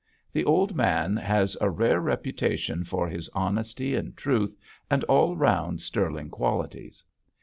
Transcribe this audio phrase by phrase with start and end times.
[0.33, 4.55] The old man has a rare reputation for his honesty and truth
[4.89, 7.03] and all round sterling qualities.